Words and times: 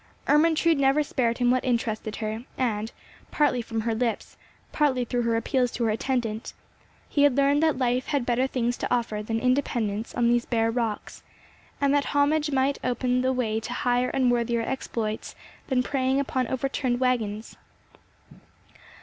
Ermentrude 0.27 0.79
never 0.79 1.03
spared 1.03 1.37
him 1.37 1.51
what 1.51 1.63
interested 1.63 2.15
her; 2.15 2.43
and, 2.57 2.91
partly 3.29 3.61
from 3.61 3.81
her 3.81 3.93
lips, 3.93 4.35
partly 4.71 5.05
through 5.05 5.21
her 5.21 5.35
appeals 5.35 5.69
to 5.69 5.83
her 5.83 5.91
attendant, 5.91 6.53
he 7.07 7.21
had 7.21 7.37
learnt 7.37 7.61
that 7.61 7.77
life 7.77 8.07
had 8.07 8.25
better 8.25 8.47
things 8.47 8.77
to 8.77 8.91
offer 8.91 9.21
than 9.21 9.39
independence 9.39 10.15
on 10.15 10.27
these 10.27 10.47
bare 10.47 10.71
rocks, 10.71 11.21
and 11.79 11.93
that 11.93 12.05
homage 12.15 12.49
might 12.49 12.79
open 12.83 13.21
the 13.21 13.31
way 13.31 13.59
to 13.59 13.73
higher 13.73 14.09
and 14.09 14.31
worthier 14.31 14.61
exploits 14.63 15.35
than 15.67 15.83
preying 15.83 16.19
upon 16.19 16.47
overturned 16.47 16.99
waggons. 16.99 17.55